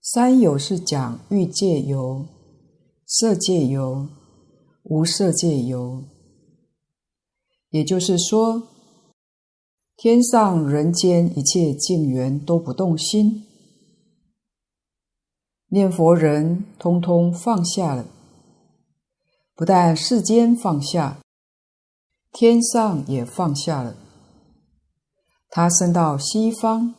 [0.00, 2.24] 三有是讲欲界有、
[3.04, 4.08] 色界有、
[4.84, 6.04] 无色界有，
[7.70, 8.68] 也就是说，
[9.96, 13.45] 天上人间一切境缘都不动心，
[15.68, 18.06] 念佛人通通放下了。
[19.54, 21.18] 不但世间放下，
[22.30, 23.96] 天上也放下了。
[25.48, 26.94] 他升到西方，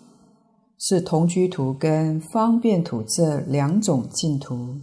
[0.80, 4.78] 是同居土跟方便土这两种净土。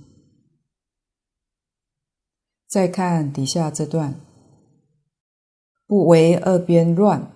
[2.68, 4.20] 再看底下这段，
[5.86, 7.30] 不为二边乱，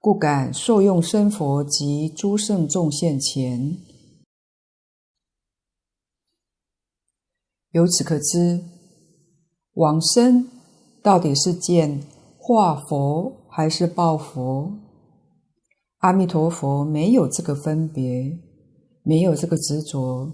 [0.00, 3.76] 故敢受用身佛及诸圣众现前。
[7.72, 8.62] 由此可知。
[9.74, 10.48] 往生
[11.02, 12.02] 到底是见
[12.36, 14.72] 化佛还是报佛？
[15.98, 18.38] 阿弥陀佛没有这个分别，
[19.02, 20.32] 没有这个执着，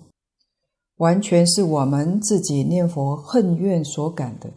[0.97, 4.51] 完全是我们自己念佛恨怨所感的。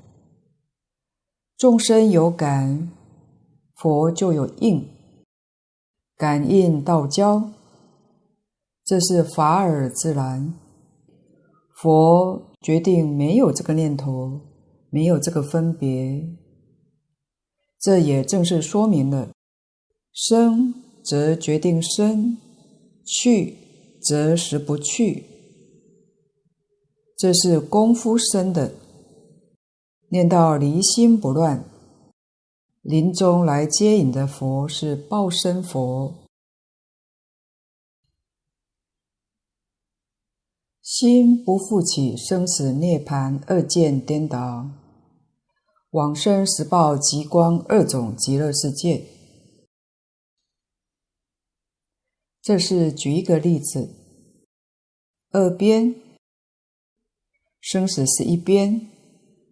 [1.57, 2.91] 众生有感，
[3.75, 4.87] 佛就有应，
[6.15, 7.51] 感应道交，
[8.85, 10.53] 这是法尔自然。
[11.73, 14.41] 佛决定没有这个念头。
[14.89, 16.25] 没有这个分别，
[17.77, 19.31] 这也正是说明了
[20.13, 22.37] 生则决定生，
[23.05, 23.57] 去
[24.01, 25.25] 则实不去。
[27.17, 28.75] 这是功夫生的，
[30.07, 31.65] 念到离心不乱，
[32.81, 36.26] 临终来接引的佛是报身佛。
[40.99, 44.67] 心不复起，生死涅槃二见颠倒，
[45.91, 49.05] 往生实报极光二种极乐世界。
[52.41, 53.93] 这是举一个例子，
[55.29, 55.93] 二边，
[57.61, 58.89] 生死是一边，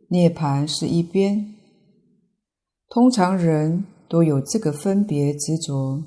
[0.10, 1.54] 涅槃是一边。
[2.89, 6.04] 通常人都有这个分别执着，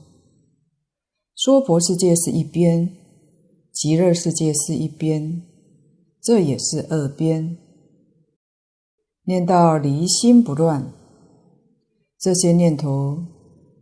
[1.37, 2.98] 娑婆世界是一边。
[3.79, 5.41] 极乐世界是一边，
[6.21, 7.57] 这也是二边。
[9.23, 10.93] 念到离心不乱，
[12.19, 13.25] 这些念头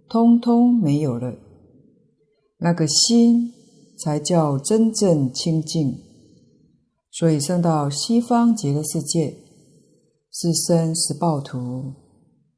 [0.07, 1.39] 通通没有了，
[2.59, 3.51] 那个心
[3.99, 5.99] 才叫真正清净。
[7.11, 9.35] 所以升到西方极乐世界，
[10.31, 11.95] 是生实报土、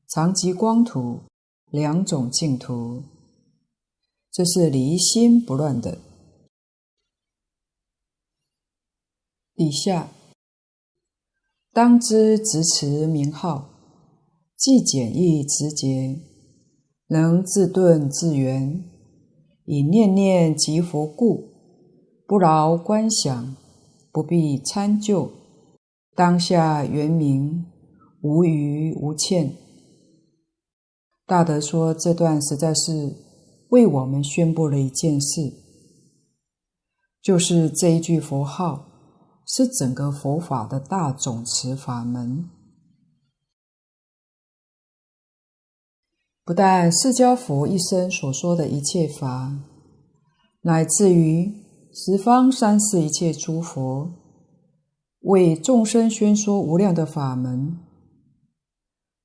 [0.09, 1.21] 常寂光土
[1.71, 3.05] 两种净土，
[4.33, 5.99] 这是离心不乱的。
[9.59, 10.13] 底下
[11.73, 13.69] 当知执持名号，
[14.57, 16.21] 既简易直接，
[17.09, 18.85] 能自顿自圆，
[19.65, 21.49] 以念念即佛故，
[22.25, 23.57] 不劳观想，
[24.13, 25.29] 不必参究，
[26.15, 27.67] 当下圆明，
[28.23, 29.57] 无余无欠。
[31.27, 33.13] 大德说这段实在是
[33.71, 35.53] 为我们宣布了一件事，
[37.21, 38.85] 就是这一句佛号。
[39.51, 42.51] 是整个佛法的大总持法门，
[46.45, 49.59] 不但释迦佛一生所说的一切法，
[50.61, 51.51] 乃至于
[51.93, 54.13] 十方三世一切诸佛，
[55.21, 57.79] 为众生宣说无量的法门，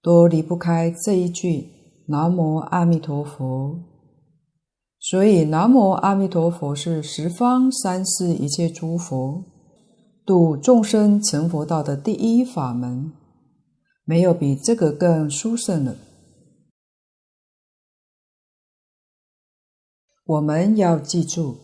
[0.02, 1.70] 都离不开这一句
[2.08, 3.78] “南无阿弥陀佛”。
[5.02, 9.44] 所以，“南无阿弥陀佛”是十方三世一切诸佛
[10.26, 13.12] 度众生成佛道的第一法门，
[14.06, 15.98] 没有比这个更殊胜了。
[20.26, 21.58] 我们要记住，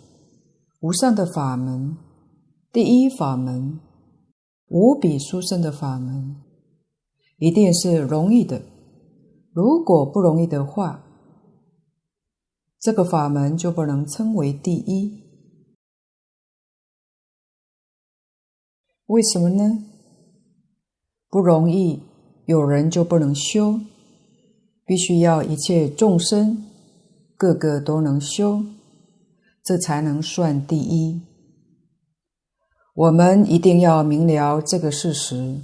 [0.82, 1.96] 无上的法门，
[2.74, 3.80] 第一法门，
[4.68, 6.36] 无比殊胜的法门，
[7.38, 8.62] 一定是容易的。
[9.54, 11.06] 如果不容易的话，
[12.78, 15.29] 这个法门就不能称为第一。
[19.10, 19.84] 为什么呢？
[21.30, 22.04] 不容易，
[22.46, 23.80] 有人就不能修，
[24.86, 26.66] 必须要一切众生。
[27.36, 28.64] 个个都能修，
[29.64, 31.22] 这才能算第一。
[32.94, 35.60] 我们一定要明了这个事实，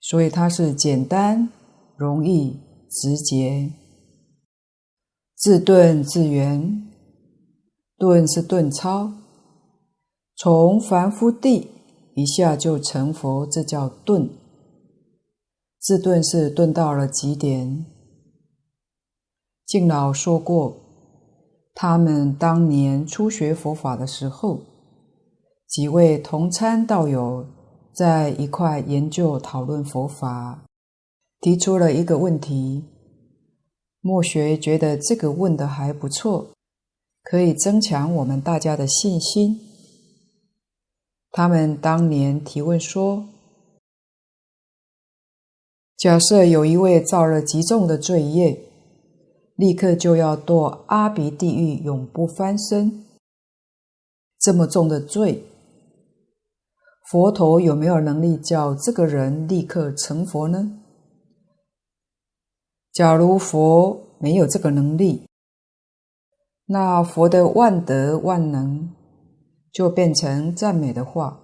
[0.00, 1.50] 所以它是简单、
[1.98, 3.72] 容易、直接，
[5.36, 6.88] 自顿自圆。
[7.98, 9.12] 顿是顿超，
[10.36, 11.71] 从凡夫地
[12.14, 14.28] 一下就成佛，这叫顿。
[15.78, 17.84] 自顿是顿到了极点。
[19.66, 20.76] 敬老说过，
[21.74, 24.60] 他们当年初学佛法的时候，
[25.66, 27.46] 几位同参道友
[27.94, 30.64] 在一块研究讨论佛法，
[31.40, 32.84] 提出了一个问题。
[34.02, 36.52] 末学觉得这个问的还不错，
[37.22, 39.58] 可以增强我们大家的信心。
[41.32, 43.26] 他们当年提问说：
[45.96, 48.68] 假设有一位造了极重的罪业。
[49.54, 53.04] 立刻就要堕阿鼻地狱，永不翻身。
[54.40, 55.44] 这么重的罪，
[57.10, 60.80] 佛陀有没有能力叫这个人立刻成佛呢？
[62.92, 65.28] 假如佛没有这个能力，
[66.64, 68.90] 那佛的万德万能
[69.72, 71.40] 就变成赞美的话，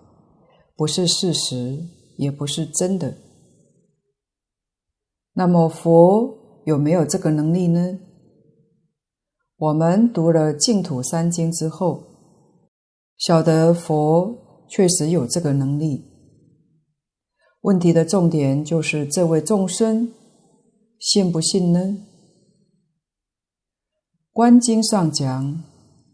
[0.77, 1.85] 不是事实，
[2.19, 3.17] 也不是真的。
[5.33, 7.99] 那么佛有没有这个能力呢？
[9.57, 12.05] 我们读了净土三经之后，
[13.17, 16.05] 晓得佛确实有这个能力。
[17.63, 20.13] 问题的重点就是这位众生
[21.01, 21.99] 信不信呢？
[24.33, 25.65] 观经上讲，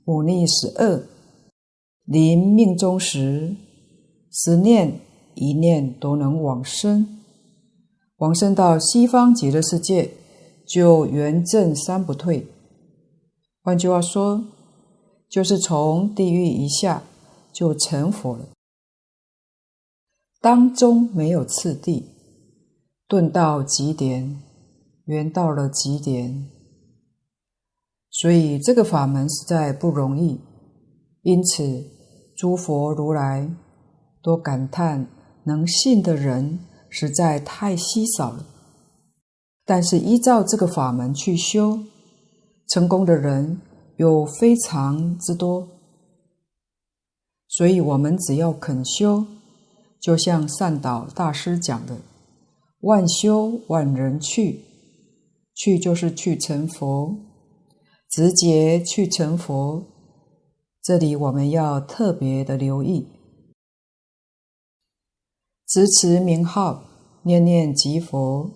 [0.06, 1.02] 五逆十恶，
[2.04, 3.56] 临命终时，
[4.30, 5.00] 十念
[5.34, 7.20] 一念都能往生，
[8.16, 10.10] 往生到西方极乐世界，
[10.66, 12.46] 就圆证三不退。
[13.62, 14.44] 换句话说，
[15.30, 17.02] 就是从地狱一下
[17.52, 18.48] 就成佛了，
[20.42, 22.04] 当中没有次第，
[23.08, 24.42] 顿到极点，
[25.06, 26.50] 圆到了极点，
[28.10, 30.38] 所以这个法门实在不容易。
[31.22, 31.82] 因此，
[32.44, 33.48] 诸佛如来
[34.20, 35.06] 多感叹，
[35.44, 36.58] 能信的人
[36.90, 38.44] 实在太稀少了。
[39.64, 41.78] 但是依照这个法门去修。
[42.68, 43.62] 成功的人
[43.96, 45.66] 有非常之多，
[47.48, 49.24] 所以我们只要肯修，
[49.98, 51.96] 就像善导大师讲的
[52.80, 54.60] ：“万修万人去，
[55.54, 57.16] 去就是去成佛，
[58.10, 59.82] 直接去成佛。”
[60.84, 63.08] 这里我们要特别的留意，
[65.66, 66.84] 执持名号，
[67.22, 68.50] 念念即佛。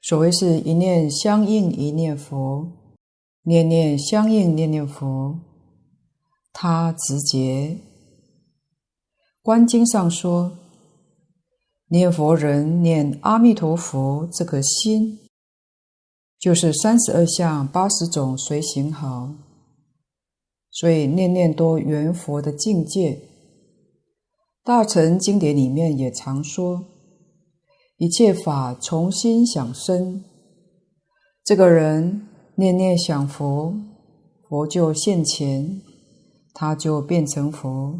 [0.00, 2.70] 所谓是一念相应一念佛。
[3.42, 5.40] 念念相应，念念佛，
[6.52, 7.76] 他直接。
[9.42, 10.56] 观经上说，
[11.88, 15.18] 念佛人念阿弥陀佛，这个心
[16.38, 19.34] 就是三十二相八十种随行好，
[20.72, 23.20] 所以念念多圆佛的境界。
[24.64, 26.84] 大乘经典里面也常说，
[27.98, 30.24] 一切法从心想生，
[31.44, 32.26] 这个人。
[32.54, 33.74] 念念想佛，
[34.46, 35.80] 佛就现前，
[36.52, 37.98] 他就变成佛。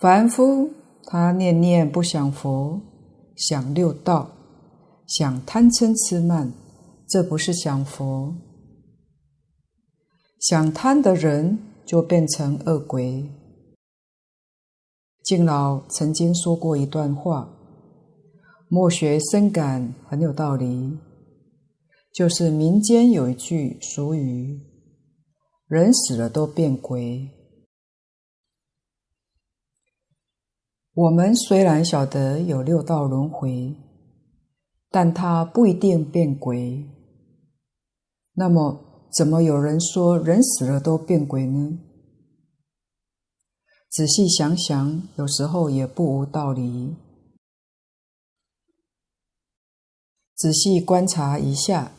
[0.00, 0.68] 凡夫
[1.04, 2.80] 他念念不想佛，
[3.36, 4.28] 想六道，
[5.06, 6.52] 想贪嗔痴慢，
[7.08, 8.34] 这不是想佛。
[10.40, 13.30] 想贪的人就变成恶鬼。
[15.22, 17.54] 敬老曾经说过一段话，
[18.68, 20.98] 莫学深感很有道理。
[22.12, 24.60] 就是民间有一句俗语
[25.68, 27.30] ：“人死了都变鬼。
[30.94, 33.76] 我们虽然晓得有六道轮回，
[34.90, 36.84] 但它不一定变鬼。
[38.32, 41.78] 那么，怎么有人说人死了都变鬼呢？
[43.90, 46.94] 仔细想想，有时候也不无道理。
[50.36, 51.90] 仔细观察一下，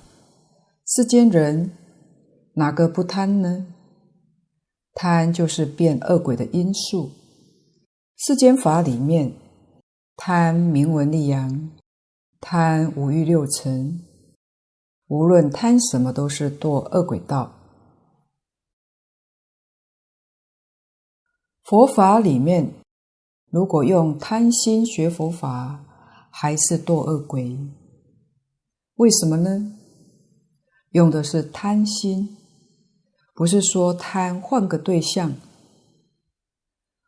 [0.87, 1.71] 世间人
[2.53, 3.67] 哪个不贪呢？
[4.93, 7.11] 贪就是变恶鬼的因素。
[8.17, 9.33] 世间法里面，
[10.15, 11.71] 贪名闻利养，
[12.39, 14.01] 贪五欲六尘，
[15.11, 17.51] 无论贪什么都是堕恶鬼道。
[21.63, 22.73] 佛法里面，
[23.49, 25.83] 如果用贪心学佛法，
[26.31, 27.59] 还是堕恶鬼。
[28.95, 29.77] 为什么呢？
[30.91, 32.37] 用的是贪心，
[33.33, 35.33] 不是说贪换个对象。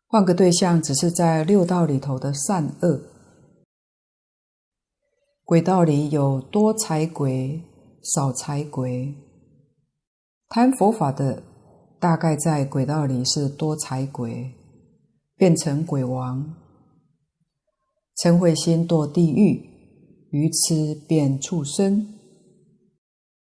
[0.07, 2.99] 换个对象，只是在六道里头的善恶。
[5.45, 7.63] 鬼道里有多财鬼、
[8.03, 9.15] 少财鬼。
[10.49, 11.41] 贪佛法的，
[12.01, 14.51] 大概在鬼道里是多财鬼，
[15.37, 16.53] 变成鬼王。
[18.17, 19.69] 嗔恚心堕地狱，
[20.31, 22.05] 愚痴变畜生。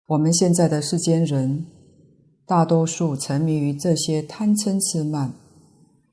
[0.08, 1.66] 我们现在的世间人，
[2.46, 5.34] 大多数沉迷于这些贪嗔痴慢。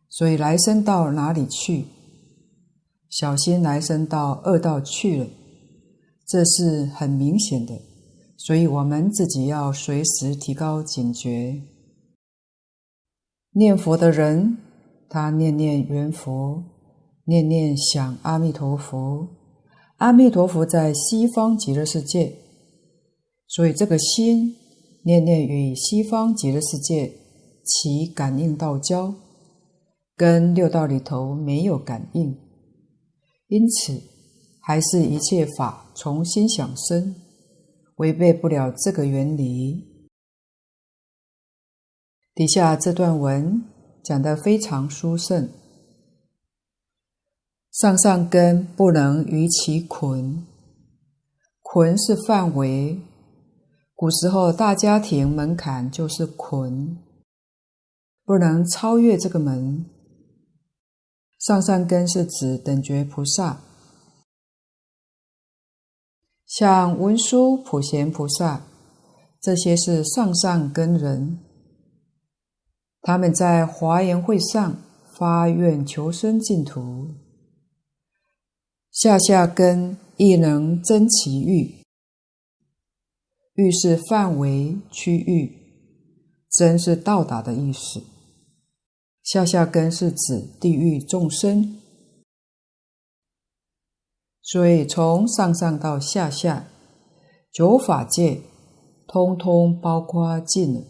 [0.09, 1.87] 所以来生到哪里去？
[3.11, 5.27] 小心来生到恶道去了，
[6.25, 7.75] 这是很明显的。
[8.37, 11.63] 所以我们自己要随时提高警觉。
[13.53, 14.59] 念佛的人，
[15.09, 16.63] 他念念缘佛，
[17.25, 19.29] 念念想阿弥陀佛，
[19.97, 22.37] 阿弥陀佛在西方极乐世界，
[23.47, 24.55] 所以这个心
[25.05, 27.13] 念念与西方极乐世界
[27.65, 29.15] 起感应道交。
[30.19, 32.35] 跟六道里头没有感应，
[33.49, 34.03] 因此
[34.61, 37.15] 还是一切法从心想生，
[37.97, 40.09] 违背不了这个原理。
[42.35, 43.65] 底下这段文
[44.03, 45.51] 讲得非常殊胜，
[47.73, 50.47] 上上根不能于其捆，
[51.63, 53.01] 捆是范围，
[53.95, 56.99] 古时候大家庭门槛就是捆，
[58.25, 59.87] 不能超越这个门。
[61.39, 63.63] 上上根是指等觉菩萨，
[66.47, 68.67] 像文殊、普贤菩萨，
[69.41, 71.41] 这些是上上根人。
[73.03, 74.83] 他们在华严会上
[75.17, 77.15] 发愿求生净土，
[78.93, 81.83] 下下根亦能增其欲，
[83.55, 85.53] 欲是范围、区域，
[86.49, 88.03] 增是到达的意思。
[89.23, 91.81] 下下根是指地狱众生，
[94.47, 96.69] 所以从上上到下下，
[97.53, 98.43] 九法界
[99.09, 100.85] 通通包括尽了。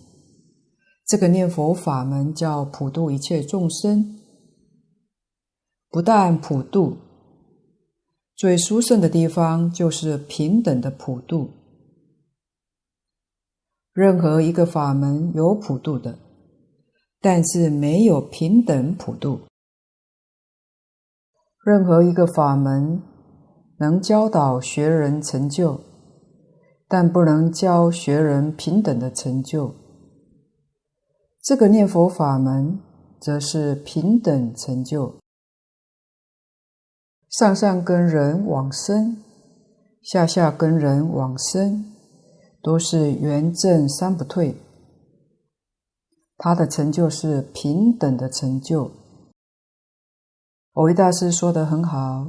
[1.07, 4.19] 这个念佛法门叫普度一切众生，
[5.89, 6.99] 不但普度，
[8.35, 11.51] 最殊胜的地方就是平等的普度。
[13.95, 16.19] 任何一个法门有普度的。
[17.19, 19.41] 但是没有平等普度。
[21.65, 23.03] 任何一个法门
[23.79, 25.81] 能教导学人成就，
[26.89, 29.75] 但不能教学人平等的成就。
[31.43, 32.81] 这个念佛法门
[33.21, 35.17] 则是平等成就。
[37.29, 39.17] 上上根人往生，
[40.03, 41.85] 下下根人往生，
[42.63, 44.57] 都是圆证三不退。
[46.39, 48.91] 他的成就是平等的成就。
[50.73, 52.27] 蕅益大师说的很好：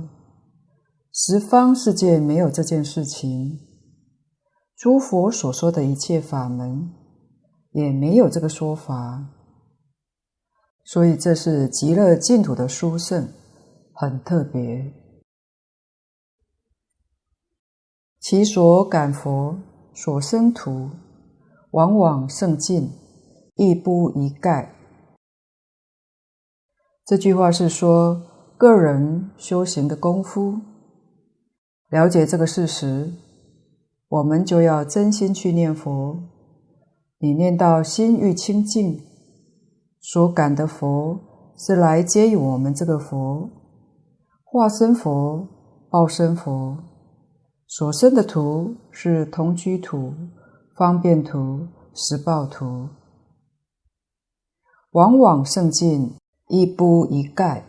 [1.20, 3.60] 十方世界没有这件事情，
[4.76, 6.92] 诸佛所说的一切法门
[7.72, 9.28] 也没有这个说法。
[10.86, 13.30] 所以这是极乐净土的殊胜，
[13.94, 14.94] 很特别。
[18.20, 19.58] 其所感佛
[19.96, 20.92] 所生徒，
[21.72, 22.92] 往往胜尽。
[23.56, 24.76] 亦不一概。
[27.04, 28.22] 这句话是说，
[28.56, 30.62] 个人修行的功夫，
[31.90, 33.14] 了解这个事实，
[34.10, 36.20] 我们就要真心去念佛。
[37.20, 39.02] 你念到心欲清净，
[40.02, 41.18] 所感的佛
[41.58, 43.50] 是来接引我们这个佛，
[44.44, 45.48] 化身佛、
[45.90, 46.78] 报身佛，
[47.68, 50.14] 所生的图是同居图、
[50.76, 52.90] 方便图、实报图。
[54.92, 56.16] 往往圣境
[56.50, 57.66] 亦不一概。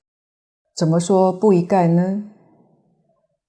[0.77, 2.25] 怎么说不一概呢？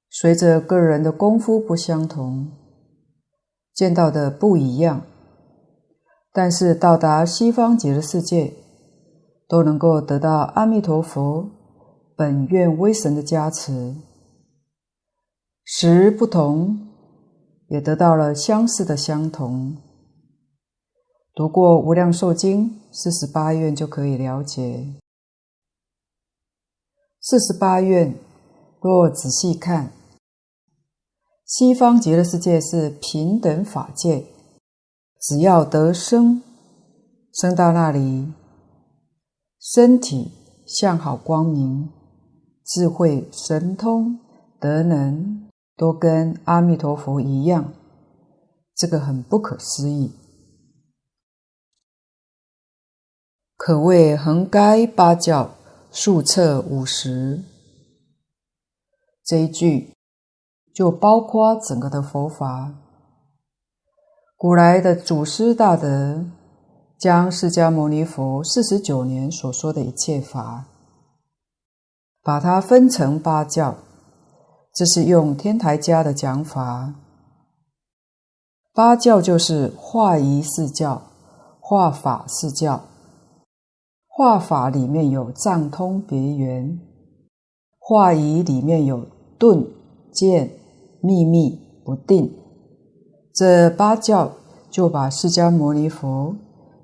[0.09, 2.51] 随着个人的功夫不相同，
[3.73, 5.03] 见到的不一样，
[6.33, 8.53] 但是到达西方极乐世界，
[9.47, 11.49] 都能够得到阿弥陀佛
[12.15, 13.95] 本愿威神的加持。
[15.63, 16.87] 时不同，
[17.67, 19.77] 也得到了相似的相同。
[21.35, 24.87] 读过《无量寿经》四十八愿就可以了解。
[27.21, 28.15] 四十八愿
[28.81, 29.91] 若仔细看，
[31.49, 34.23] 西方极乐世界是平等法界，
[35.19, 36.43] 只要得生，
[37.33, 38.31] 生到那里，
[39.59, 40.31] 身体
[40.67, 41.89] 相好光明，
[42.63, 44.19] 智慧神通
[44.59, 45.49] 德能。
[45.75, 47.71] 都跟阿弥陀佛一样，
[48.75, 50.11] 这个很不可思议，
[53.55, 55.55] 可谓横该八教，
[55.89, 57.41] 竖彻五十。
[59.23, 59.93] 这一句
[60.73, 62.73] 就包括整个的佛法。
[64.37, 66.25] 古来的祖师大德
[66.97, 70.65] 将释迦牟尼佛四十九年所说的一切法，
[72.23, 73.75] 把它分成八教。
[74.73, 76.93] 这是用天台家的讲法，
[78.73, 81.01] 八教就是化仪四教、
[81.59, 82.83] 化法四教。
[84.07, 86.79] 化法里面有藏通别圆，
[87.79, 89.05] 化仪里面有
[89.37, 89.65] 顿
[90.13, 90.58] 渐
[91.01, 92.33] 秘密不定。
[93.33, 94.35] 这八教
[94.69, 96.35] 就把释迦牟尼佛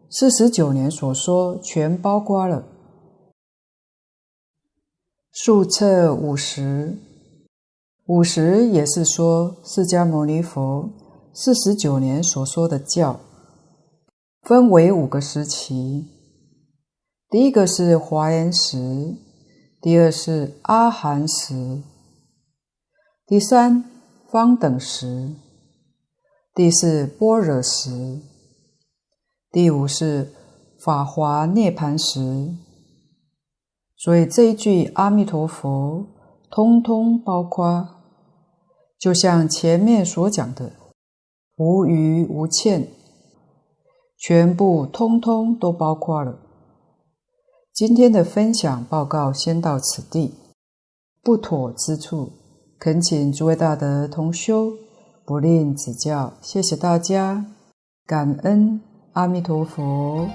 [0.09, 2.63] 四十九年所说全包括了，
[5.31, 6.97] 竖彻五十。
[8.07, 10.89] 五十也是说释迦牟尼佛
[11.33, 13.19] 四十九年所说的教，
[14.43, 16.05] 分为五个时期。
[17.29, 19.15] 第一个是华严时，
[19.81, 21.81] 第二是阿含时，
[23.25, 23.83] 第三
[24.35, 25.33] 方等时，
[26.53, 28.19] 第四般若时，
[29.49, 30.33] 第五是
[30.77, 32.53] 法华涅槃时。
[33.95, 36.05] 所以这一句阿弥陀佛，
[36.51, 37.87] 通通包括。
[38.99, 40.73] 就像前面所讲的，
[41.55, 42.89] 无余无欠，
[44.17, 46.37] 全部通通都包括了。
[47.71, 50.33] 今天的分享报告先到此地，
[51.23, 52.33] 不妥之处，
[52.77, 54.73] 恳请诸位大德同修
[55.25, 56.33] 不吝指教。
[56.41, 57.45] 谢谢大家，
[58.05, 58.79] 感恩
[59.13, 60.27] 阿弥陀佛。